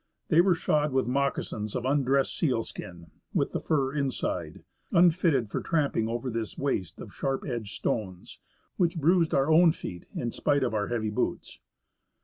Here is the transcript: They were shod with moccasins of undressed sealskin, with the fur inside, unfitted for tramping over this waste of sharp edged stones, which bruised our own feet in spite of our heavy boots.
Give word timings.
They 0.29 0.41
were 0.41 0.55
shod 0.55 0.91
with 0.93 1.05
moccasins 1.05 1.75
of 1.75 1.85
undressed 1.85 2.35
sealskin, 2.35 3.11
with 3.35 3.51
the 3.51 3.59
fur 3.59 3.93
inside, 3.93 4.63
unfitted 4.91 5.47
for 5.47 5.61
tramping 5.61 6.07
over 6.09 6.31
this 6.31 6.57
waste 6.57 6.99
of 6.99 7.13
sharp 7.13 7.43
edged 7.47 7.73
stones, 7.75 8.39
which 8.77 8.97
bruised 8.97 9.35
our 9.35 9.51
own 9.51 9.73
feet 9.73 10.07
in 10.15 10.31
spite 10.31 10.63
of 10.63 10.73
our 10.73 10.87
heavy 10.87 11.11
boots. 11.11 11.59